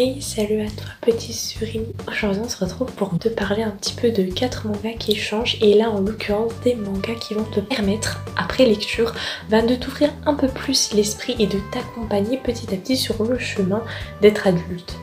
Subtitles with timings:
[0.00, 3.94] Hey, salut à toi petit surimi Aujourd'hui on se retrouve pour te parler un petit
[3.94, 7.58] peu de 4 mangas qui changent et là en l'occurrence des mangas qui vont te
[7.58, 9.12] permettre, après lecture,
[9.50, 13.40] ben, de t'ouvrir un peu plus l'esprit et de t'accompagner petit à petit sur le
[13.40, 13.82] chemin
[14.22, 14.94] d'être adulte.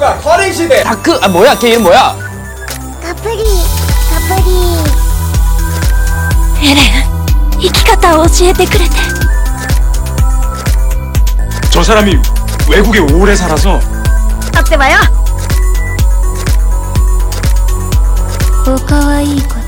[0.00, 2.16] 누가 커링시대 다크 아 뭐야 걔 이름 뭐야
[3.02, 3.44] 가프리
[4.10, 4.50] 가프리
[6.62, 7.04] 에렌
[7.60, 8.90] 生き方を教えてくれて
[11.70, 12.18] 저 사람이
[12.70, 13.78] 외국에 오래 살아서
[14.54, 14.98] 待ってばよ
[18.66, 19.59] おかわいい子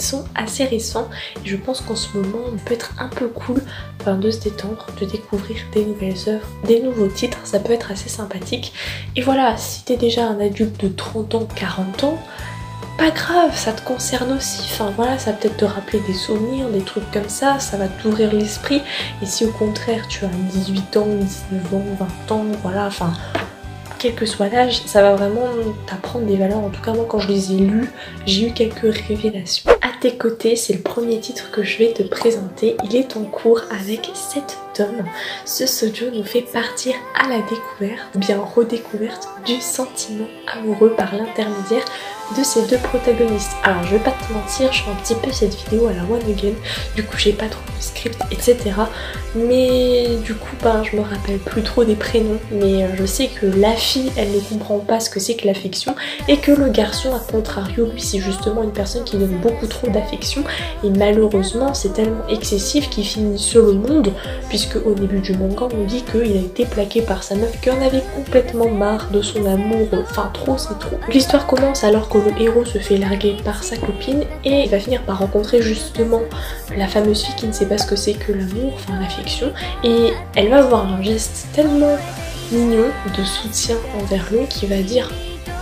[0.00, 1.10] Sont assez récents
[1.44, 3.60] et je pense qu'en ce moment on peut être un peu cool
[4.06, 8.08] de se détendre, de découvrir des nouvelles œuvres, des nouveaux titres, ça peut être assez
[8.08, 8.72] sympathique.
[9.14, 12.18] Et voilà, si t'es déjà un adulte de 30 ans, 40 ans,
[12.96, 14.70] pas grave, ça te concerne aussi.
[14.72, 17.88] Enfin voilà, ça peut être te rappeler des souvenirs, des trucs comme ça, ça va
[17.88, 18.80] t'ouvrir l'esprit.
[19.22, 21.06] Et si au contraire tu as 18 ans,
[21.50, 21.84] 19 ans,
[22.28, 23.12] 20 ans, voilà, enfin
[24.00, 25.46] quel que soit l'âge, ça va vraiment
[25.86, 26.58] t'apprendre des valeurs.
[26.58, 27.90] En tout cas, moi, quand je les ai lus,
[28.24, 29.70] j'ai eu quelques révélations.
[30.00, 32.74] Tes côtés, c'est le premier titre que je vais te présenter.
[32.84, 34.56] Il est en cours avec 7
[35.44, 41.84] Ce sojo nous fait partir à la découverte, bien redécouverte, du sentiment amoureux par l'intermédiaire
[42.36, 43.52] de ces deux protagonistes.
[43.62, 46.02] Alors je vais pas te mentir, je fais un petit peu cette vidéo à la
[46.02, 46.54] one again,
[46.94, 48.56] du coup j'ai pas trop de script, etc.
[49.34, 53.28] Mais du coup ben, je me rappelle plus trop des prénoms, mais euh, je sais
[53.28, 55.94] que la fille elle ne comprend pas ce que c'est que l'affection
[56.28, 59.88] et que le garçon à contrario lui c'est justement une personne qui donne beaucoup trop
[59.88, 60.44] d'affection
[60.84, 64.12] et malheureusement c'est tellement excessif qu'il finit seul au monde
[64.48, 67.72] puisque au début du manga on dit qu'il a été plaqué par sa meuf, qu'il
[67.72, 70.96] en avait complètement marre de son amour, enfin trop c'est trop.
[71.12, 74.78] L'histoire commence alors que le héros se fait larguer par sa copine et il va
[74.78, 76.22] finir par rencontrer justement
[76.76, 79.52] la fameuse fille qui ne sait pas ce que c'est que l'amour, enfin l'affection,
[79.84, 81.96] et elle va avoir un geste tellement
[82.52, 82.86] mignon
[83.16, 85.10] de soutien envers lui qui va dire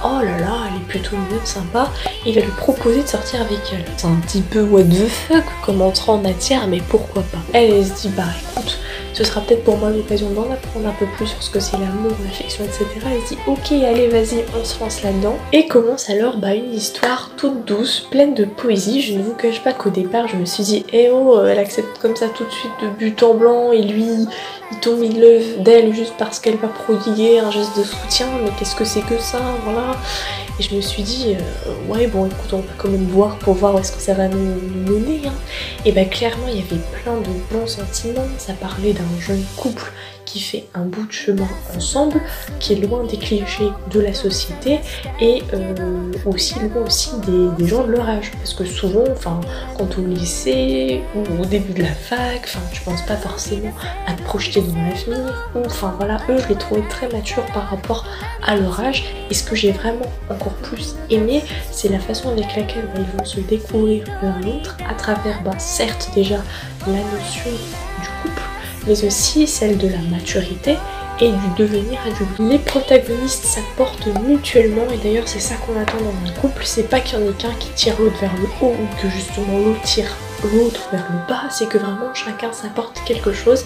[0.04, 1.90] oh là là, elle est plutôt mignonne, sympa,
[2.26, 3.84] il va lui proposer de sortir avec elle.
[3.96, 7.38] C'est un petit peu what the fuck comme entrant en matière, mais pourquoi pas.
[7.52, 8.78] Elle, elle se dit bah écoute,
[9.18, 11.76] ce sera peut-être pour moi l'occasion d'en apprendre un peu plus sur ce que c'est
[11.76, 12.84] l'amour, l'affection, etc.
[13.04, 15.36] Elle se dit ok allez vas-y on se lance là-dedans.
[15.52, 19.02] Et commence alors bah, une histoire toute douce, pleine de poésie.
[19.02, 21.98] Je ne vous cache pas qu'au départ je me suis dit eh oh elle accepte
[21.98, 24.06] comme ça tout de suite de but en blanc et lui
[24.70, 28.76] il tombe in d'elle juste parce qu'elle va prodiguer un geste de soutien mais qu'est-ce
[28.76, 29.40] que c'est que ça?
[29.64, 29.96] Voilà
[30.58, 33.54] et je me suis dit, euh, ouais, bon, écoute, on peut quand même voir pour
[33.54, 35.22] voir où est-ce que ça va nous, mener.
[35.26, 35.34] Hein.
[35.84, 38.26] Et bah, clairement, il y avait plein de bons sentiments.
[38.38, 39.92] Ça parlait d'un jeune couple
[40.28, 42.20] qui fait un bout de chemin ensemble,
[42.60, 44.80] qui est loin des clichés de la société
[45.20, 48.30] et euh, aussi loin aussi des, gens de leur âge.
[48.32, 49.40] Parce que souvent, enfin,
[49.76, 53.72] quand au lycée ou au début de la fac, enfin, tu penses pas forcément
[54.06, 55.50] à te projeter dans l'avenir.
[55.54, 58.06] Ou enfin voilà, eux, je les trouvais très matures par rapport
[58.46, 59.04] à leur âge.
[59.30, 63.24] Et ce que j'ai vraiment encore plus aimé, c'est la façon avec laquelle ils vont
[63.24, 66.38] se découvrir l'un l'autre à travers, bah, certes déjà
[66.86, 67.50] la notion
[68.88, 70.76] mais aussi celle de la maturité
[71.20, 72.38] et du devenir adulte.
[72.38, 77.00] Les protagonistes s'apportent mutuellement et d'ailleurs c'est ça qu'on attend dans un couple, c'est pas
[77.00, 79.82] qu'il y en ait qu'un qui tire l'autre vers le haut ou que justement l'autre
[79.82, 83.64] tire l'autre vers le bas, c'est que vraiment chacun s'apporte quelque chose.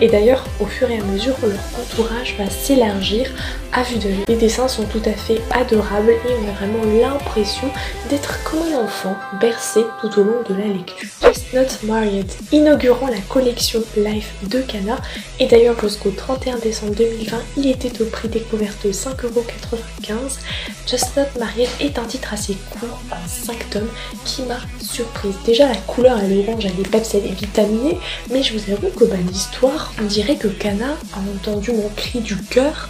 [0.00, 3.30] Et d'ailleurs, au fur et à mesure, leur entourage va s'élargir
[3.72, 7.68] à vue de Les dessins sont tout à fait adorables et on a vraiment l'impression
[8.08, 11.08] d'être comme un enfant bercé tout au long de la lecture.
[11.22, 14.98] Just Not Married, inaugurant la collection Life de Kana.
[15.40, 20.14] Et d'ailleurs, jusqu'au 31 décembre 2020, il était au prix découverte de 5,95€.
[20.86, 23.88] Just Not Married est un titre assez court, en 5 tomes,
[24.24, 25.34] qui m'a surprise.
[25.44, 27.98] Déjà, la couleur elle est orange, elle est peps, elle est vitaminée,
[28.30, 32.36] mais je vous avoue que l'histoire, on dirait que Kana a entendu mon cri du
[32.36, 32.88] cœur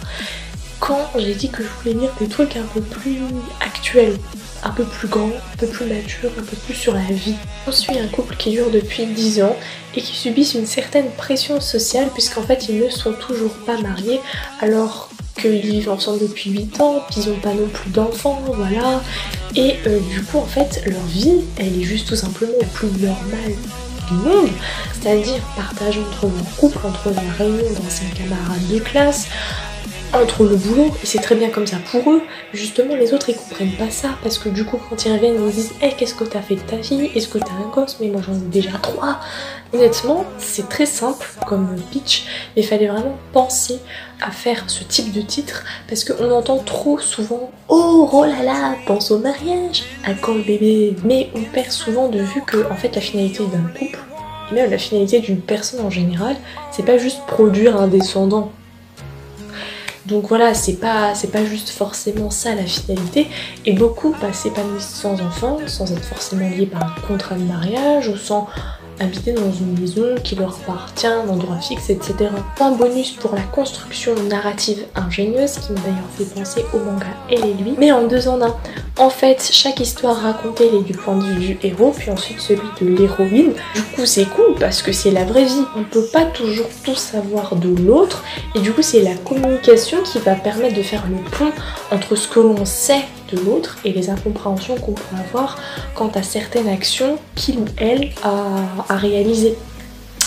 [0.79, 3.17] quand j'ai dit que je voulais lire des trucs un peu plus
[3.59, 4.17] actuels,
[4.65, 7.35] un peu plus grands, un peu plus matures, un peu plus sur la vie.
[7.67, 9.55] On suit un couple qui dure depuis 10 ans
[9.95, 14.19] et qui subissent une certaine pression sociale puisqu'en fait ils ne sont toujours pas mariés
[14.59, 15.09] alors
[15.39, 19.01] qu'ils vivent ensemble depuis 8 ans, puis ils n'ont pas non plus d'enfants, voilà.
[19.55, 22.87] Et euh, du coup, en fait, leur vie, elle est juste tout simplement la plus
[22.87, 23.53] normale
[24.07, 24.49] du monde.
[24.93, 29.27] C'est-à-dire partage entre leur couple, entre la réunion d'anciens camarades de classe,
[30.21, 32.21] entre le boulot et c'est très bien comme ça pour eux.
[32.53, 35.53] Justement, les autres ils comprennent pas ça parce que du coup, quand ils reviennent, ils
[35.53, 37.11] disent Hey, qu'est-ce que t'as fait de ta vie?
[37.15, 37.97] Est-ce que t'as un gosse?
[37.99, 39.19] Mais moi j'en ai déjà trois.
[39.73, 42.25] Honnêtement, c'est très simple comme pitch,
[42.55, 43.79] mais il fallait vraiment penser
[44.21, 48.75] à faire ce type de titre parce qu'on entend trop souvent Oh, oh là là,
[48.85, 52.75] pense au mariage, à quand le bébé Mais on perd souvent de vue que en
[52.75, 53.99] fait la finalité d'un couple
[54.51, 56.35] et même la finalité d'une personne en général,
[56.71, 58.51] c'est pas juste produire un descendant.
[60.05, 63.27] Donc voilà, c'est pas, c'est pas juste forcément ça la finalité.
[63.65, 68.07] Et beaucoup bah, s'épanouissent sans enfant, sans être forcément liés par un contrat de mariage
[68.07, 68.47] ou sans
[68.99, 72.13] habiter dans une maison qui leur appartient, un endroit fixe, etc.
[72.55, 77.45] Point bonus pour la construction narrative ingénieuse qui m'a d'ailleurs fait penser au manga Elle
[77.45, 78.55] et lui, mais en deux en un.
[78.97, 82.67] En fait, chaque histoire racontée est du point de vue du héros, puis ensuite celui
[82.79, 83.53] de l'héroïne.
[83.73, 85.65] Du coup, c'est cool parce que c'est la vraie vie.
[85.75, 88.23] On peut pas toujours tout savoir de l'autre,
[88.55, 91.51] et du coup, c'est la communication qui va permettre de faire le pont
[91.91, 95.57] entre ce que l'on sait de l'autre et les incompréhensions qu'on peut avoir
[95.93, 99.55] quant à certaines actions qu'il ou elle a, réalisées.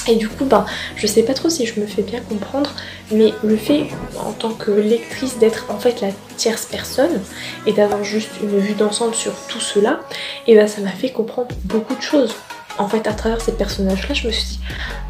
[0.07, 0.65] Et du coup, ben,
[0.97, 2.71] je sais pas trop si je me fais bien comprendre,
[3.13, 7.21] mais le fait en tant que lectrice d'être en fait la tierce personne
[7.67, 10.01] et d'avoir juste une vue d'ensemble sur tout cela,
[10.47, 12.35] et ben ça m'a fait comprendre beaucoup de choses.
[12.79, 14.61] En fait, à travers ces personnages-là, je me suis dit,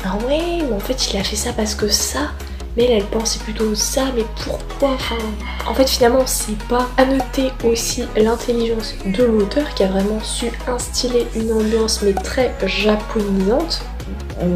[0.04, 2.30] ah ouais, mais en fait, il a fait ça parce que ça,
[2.76, 4.96] mais elle, pensait plutôt ça, mais pourquoi
[5.68, 6.88] en fait, finalement, c'est pas.
[6.96, 12.54] À noter aussi l'intelligence de l'auteur qui a vraiment su instiller une ambiance, mais très
[12.64, 13.82] japonisante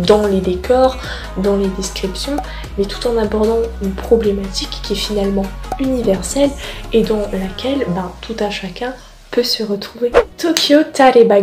[0.07, 0.97] dans les décors,
[1.37, 2.37] dans les descriptions,
[2.79, 5.45] mais tout en abordant une problématique qui est finalement
[5.81, 6.51] universelle
[6.93, 8.95] et dans laquelle ben, tout un chacun
[9.31, 10.13] peut se retrouver.
[10.39, 11.41] Tokyo Tareba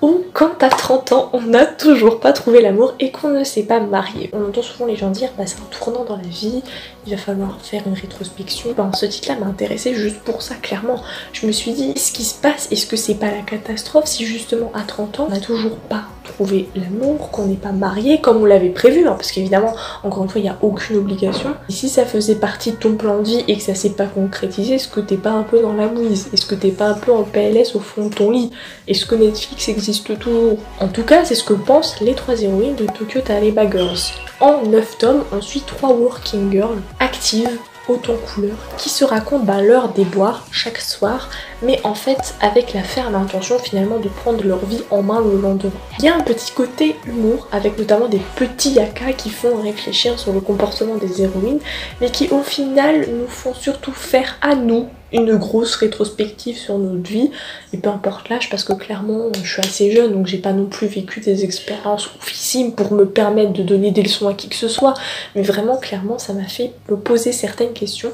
[0.00, 3.64] ou quand à 30 ans on n'a toujours pas trouvé l'amour et qu'on ne s'est
[3.64, 4.30] pas marié.
[4.32, 6.62] On entend souvent les gens dire bah c'est un tournant dans la vie,
[7.06, 8.70] il va falloir faire une rétrospection.
[8.76, 11.02] Ben, ce titre là m'a intéressé juste pour ça clairement.
[11.32, 14.24] Je me suis dit ce qui se passe, est-ce que c'est pas la catastrophe si
[14.24, 18.42] justement à 30 ans on n'a toujours pas trouvé l'amour, qu'on n'est pas marié comme
[18.42, 19.74] on l'avait prévu, hein, parce qu'évidemment
[20.04, 21.54] encore une fois il n'y a aucune obligation.
[21.68, 24.06] Et si ça faisait partie de ton plan de vie et que ça s'est pas
[24.06, 26.28] concrétisé, est-ce que t'es pas un peu dans la mouise?
[26.32, 28.50] Est-ce que t'es pas un peu en PLS au fond de ton lit?
[28.86, 29.87] Est-ce que Netflix existe?
[29.92, 30.58] Toujours.
[30.80, 34.12] En tout cas, c'est ce que pensent les trois héroïnes de Tokyo Tareba Girls.
[34.40, 37.58] En 9 tomes, on suit trois working girls actives
[37.88, 41.30] autant couleur qui se racontent bah, leurs déboires chaque soir
[41.62, 45.40] mais en fait avec la ferme intention finalement de prendre leur vie en main le
[45.40, 45.72] lendemain.
[45.98, 50.18] Il y a un petit côté humour avec notamment des petits yakas qui font réfléchir
[50.18, 51.60] sur le comportement des héroïnes
[52.00, 57.08] mais qui au final nous font surtout faire à nous une grosse rétrospective sur notre
[57.08, 57.30] vie
[57.72, 60.66] et peu importe l'âge parce que clairement je suis assez jeune donc j'ai pas non
[60.66, 64.56] plus vécu des expériences oufissimes pour me permettre de donner des leçons à qui que
[64.56, 64.94] ce soit
[65.34, 68.12] mais vraiment clairement ça m'a fait me poser certaines questions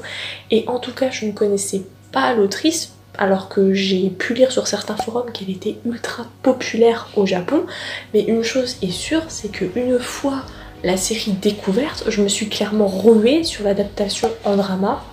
[0.51, 1.81] et en tout cas je ne connaissais
[2.11, 7.25] pas l'autrice alors que j'ai pu lire sur certains forums qu'elle était ultra populaire au
[7.25, 7.65] Japon
[8.13, 10.43] mais une chose est sûre c'est que une fois
[10.83, 15.03] la série découverte je me suis clairement ruée sur l'adaptation en drama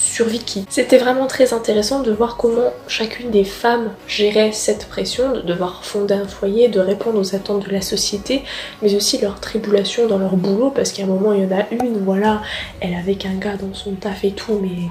[0.00, 0.64] sur Vicky.
[0.70, 5.84] C'était vraiment très intéressant de voir comment chacune des femmes gérait cette pression de devoir
[5.84, 8.42] fonder un foyer, de répondre aux attentes de la société,
[8.80, 11.66] mais aussi leurs tribulations dans leur boulot, parce qu'à un moment il y en a
[11.70, 12.40] une, voilà,
[12.80, 14.88] elle avait qu'un gars dans son taf et tout, mais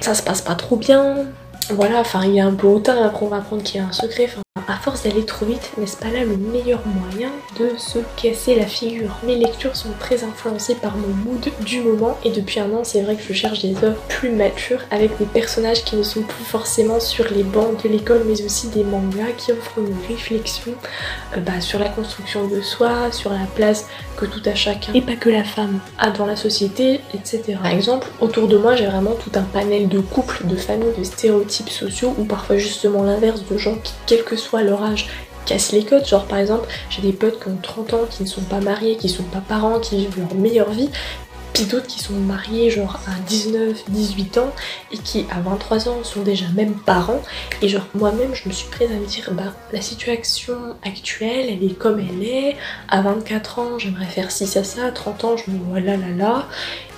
[0.00, 1.26] ça se passe pas trop bien.
[1.70, 3.86] Voilà, enfin il y a un peu hautain, après on va apprendre qu'il y a
[3.86, 4.26] un secret,
[4.68, 8.66] à force d'aller trop vite, n'est-ce pas là le meilleur moyen de se casser la
[8.66, 9.16] figure?
[9.24, 13.00] Mes lectures sont très influencées par mon mood du moment et depuis un an c'est
[13.00, 16.44] vrai que je cherche des œuvres plus matures avec des personnages qui ne sont plus
[16.44, 20.72] forcément sur les bancs de l'école mais aussi des mangas qui offrent une réflexion
[21.36, 23.86] euh, bah, sur la construction de soi, sur la place
[24.18, 27.42] que tout à chacun et pas que la femme a dans la société, etc.
[27.62, 31.04] Par exemple, autour de moi j'ai vraiment tout un panel de couples, de familles, de
[31.04, 35.08] stéréotypes sociaux ou parfois justement l'inverse de gens qui, quel que soit leur âge,
[35.46, 36.06] cassent les codes.
[36.06, 38.96] Genre par exemple, j'ai des potes qui ont 30 ans, qui ne sont pas mariés,
[38.96, 40.90] qui sont pas parents, qui vivent leur meilleure vie,
[41.52, 44.52] puis d'autres qui sont mariés genre à 19, 18 ans
[44.90, 47.22] et qui à 23 ans sont déjà même parents.
[47.60, 51.64] Et genre moi-même je me suis prise à me dire bah la situation actuelle elle
[51.64, 52.56] est comme elle est,
[52.88, 55.96] à 24 ans j'aimerais faire ci ça ça, à 30 ans je me vois là
[55.96, 56.48] là là.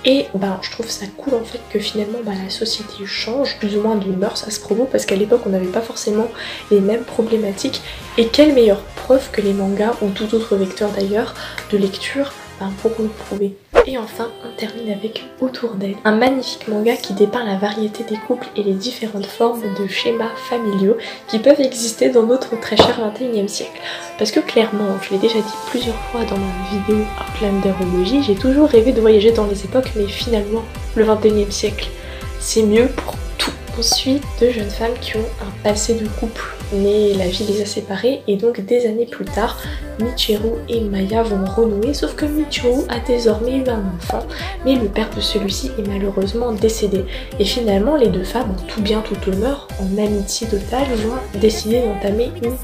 [0.07, 3.75] Et bah je trouve ça cool en fait que finalement bah, la société change plus
[3.75, 6.27] ou moins de mœurs à ce propos parce qu'à l'époque on n'avait pas forcément
[6.71, 7.81] les mêmes problématiques.
[8.17, 11.33] Et quelle meilleure preuve que les mangas ou tout autre vecteur d'ailleurs
[11.71, 13.57] de lecture bah, pour nous prouver.
[13.87, 18.15] Et enfin, on termine avec Autour d'elle, un magnifique manga qui dépeint la variété des
[18.15, 22.99] couples et les différentes formes de schémas familiaux qui peuvent exister dans notre très cher
[22.99, 23.79] 21e siècle.
[24.17, 27.73] Parce que clairement, je l'ai déjà dit plusieurs fois dans ma vidéo Outlander
[28.23, 30.63] j'ai toujours rêvé de voyager dans les époques, mais finalement,
[30.95, 31.89] le 21e siècle,
[32.39, 33.24] c'est mieux pour.
[33.77, 33.81] On
[34.39, 36.41] deux jeunes femmes qui ont un passé de couple,
[36.71, 39.61] mais la vie les a séparées et donc des années plus tard,
[39.99, 44.25] Michiru et Maya vont renouer, sauf que Michiru a désormais eu un enfant,
[44.63, 47.03] mais le père de celui-ci est malheureusement décédé.
[47.37, 51.81] Et finalement, les deux femmes, en tout bien tout honneur, en amitié totale, vont décider
[51.81, 52.55] d'entamer une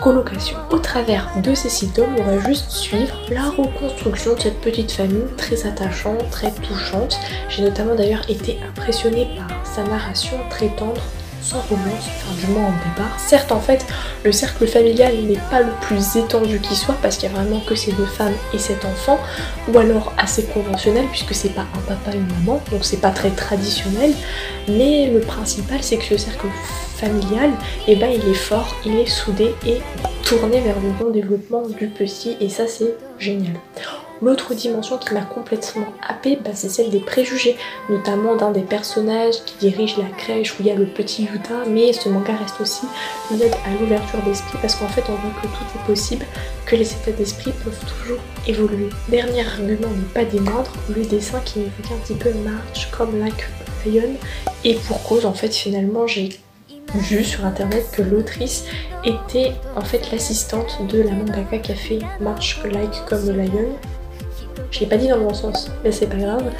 [0.00, 0.56] colocation.
[0.70, 4.92] Au travers de ces six tomes, on va juste suivre la reconstruction de cette petite
[4.92, 7.18] famille très attachante, très touchante.
[7.48, 11.02] J'ai notamment d'ailleurs été impressionnée par sa narration très tendre,
[11.42, 13.18] sans romance, enfin du moins au départ.
[13.20, 13.86] Certes en fait
[14.24, 17.60] le cercle familial n'est pas le plus étendu qui soit parce qu'il y a vraiment
[17.60, 19.18] que ces deux femmes et cet enfant
[19.68, 23.10] ou alors assez conventionnel puisque c'est pas un papa et une maman donc c'est pas
[23.10, 24.12] très traditionnel
[24.66, 26.46] mais le principal c'est que le cercle
[26.96, 27.50] familial
[27.86, 29.78] et eh ben il est fort, il est soudé et
[30.24, 33.54] tourné vers le bon développement du petit et ça c'est génial.
[34.22, 37.54] L'autre dimension qui m'a complètement happée, bah, c'est celle des préjugés,
[37.90, 41.64] notamment d'un des personnages qui dirige la crèche où il y a le petit Yuta,
[41.68, 42.86] mais ce manga reste aussi
[43.30, 46.24] une aide à l'ouverture d'esprit parce qu'en fait on voit que tout est possible,
[46.64, 48.88] que les états d'esprit peuvent toujours évoluer.
[49.08, 53.18] Dernier argument, mais pas des moindres, le dessin qui m'évoque un petit peu March comme
[53.18, 53.46] Like
[53.84, 54.14] Lion,
[54.64, 56.30] et pour cause en fait finalement j'ai
[56.94, 58.64] vu sur internet que l'autrice
[59.04, 63.76] était en fait l'assistante de la mangaka qui a fait March Like comme Lion
[64.70, 66.52] je l'ai pas dit dans le bon sens, mais c'est pas grave.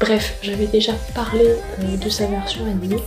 [0.00, 3.02] Bref, j'avais déjà parlé euh, de sa version animée.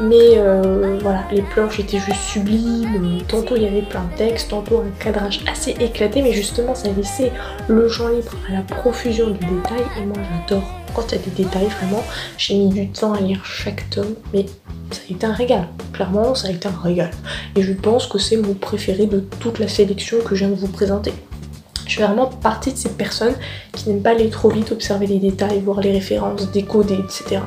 [0.00, 4.50] Mais euh, voilà, les planches étaient juste sublimes, tantôt il y avait plein de textes,
[4.50, 7.32] tantôt un cadrage assez éclaté, mais justement ça laissait
[7.66, 10.62] le champ libre à la profusion de détails, et moi j'adore
[10.94, 12.02] quand il y a des détails, vraiment.
[12.36, 14.46] J'ai mis du temps à lire chaque tome, mais
[14.90, 15.68] ça a été un régal.
[15.92, 17.10] Clairement, ça a été un régal.
[17.56, 20.58] Et je pense que c'est mon préféré de toute la sélection que je viens de
[20.58, 21.12] vous présenter.
[21.86, 23.34] Je fais vraiment partie de ces personnes
[23.72, 27.40] qui n'aiment pas aller trop vite, observer les détails, voir les références, décoder, etc.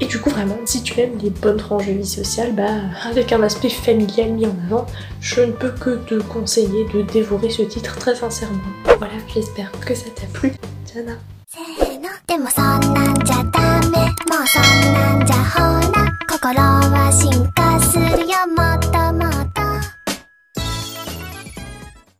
[0.00, 2.68] Et du coup vraiment, si tu aimes les bonnes tranches de vie sociale, bah
[3.04, 4.86] avec un aspect familial mis en avant,
[5.20, 8.58] je ne peux que te conseiller de dévorer ce titre très sincèrement.
[8.98, 10.52] Voilà, j'espère que ça t'a plu.
[10.84, 11.12] Tiana.